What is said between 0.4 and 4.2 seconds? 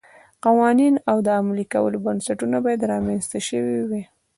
قوانین او د عملي کولو بنسټونه باید رامنځته شوي وای